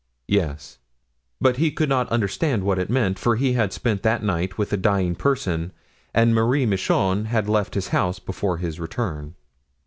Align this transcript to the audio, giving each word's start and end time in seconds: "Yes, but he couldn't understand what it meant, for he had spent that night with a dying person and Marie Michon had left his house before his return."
"Yes, 0.27 0.79
but 1.39 1.57
he 1.57 1.69
couldn't 1.69 2.07
understand 2.09 2.63
what 2.63 2.79
it 2.79 2.89
meant, 2.89 3.19
for 3.19 3.35
he 3.35 3.53
had 3.53 3.71
spent 3.71 4.01
that 4.01 4.23
night 4.23 4.57
with 4.57 4.73
a 4.73 4.75
dying 4.77 5.13
person 5.13 5.71
and 6.11 6.33
Marie 6.33 6.65
Michon 6.65 7.25
had 7.25 7.47
left 7.47 7.75
his 7.75 7.89
house 7.89 8.17
before 8.17 8.57
his 8.57 8.79
return." 8.79 9.35